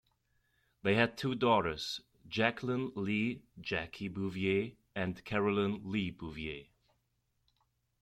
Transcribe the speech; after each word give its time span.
They 0.81 0.95
had 0.95 1.15
two 1.15 1.35
daughters, 1.35 2.01
Jacqueline 2.27 2.91
Lee 2.95 3.43
"Jackie" 3.59 4.07
Bouvier 4.07 4.71
and 4.95 5.23
Caroline 5.23 5.81
Lee 5.83 6.09
Bouvier. 6.09 6.65